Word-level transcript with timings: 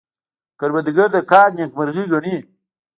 کروندګر 0.59 1.07
د 1.15 1.17
کار 1.31 1.49
نیکمرغي 1.57 2.03
ګڼي 2.13 2.37